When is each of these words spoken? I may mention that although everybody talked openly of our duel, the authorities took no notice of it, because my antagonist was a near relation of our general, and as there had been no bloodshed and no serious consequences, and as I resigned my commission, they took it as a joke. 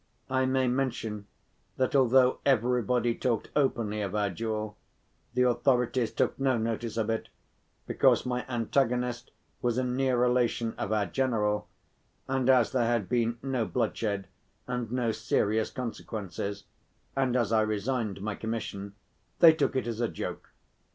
I 0.31 0.47
may 0.47 0.67
mention 0.67 1.27
that 1.77 1.95
although 1.95 2.39
everybody 2.43 3.13
talked 3.13 3.51
openly 3.55 4.01
of 4.01 4.15
our 4.15 4.31
duel, 4.31 4.75
the 5.35 5.43
authorities 5.43 6.11
took 6.11 6.39
no 6.39 6.57
notice 6.57 6.97
of 6.97 7.11
it, 7.11 7.29
because 7.85 8.25
my 8.25 8.43
antagonist 8.49 9.29
was 9.61 9.77
a 9.77 9.83
near 9.83 10.17
relation 10.17 10.73
of 10.79 10.91
our 10.91 11.05
general, 11.05 11.67
and 12.27 12.49
as 12.49 12.71
there 12.71 12.87
had 12.87 13.09
been 13.09 13.37
no 13.43 13.63
bloodshed 13.65 14.27
and 14.65 14.91
no 14.91 15.11
serious 15.11 15.69
consequences, 15.69 16.63
and 17.15 17.35
as 17.35 17.51
I 17.51 17.61
resigned 17.61 18.23
my 18.23 18.33
commission, 18.33 18.95
they 19.37 19.53
took 19.53 19.75
it 19.75 19.85
as 19.85 20.01
a 20.01 20.07
joke. 20.07 20.49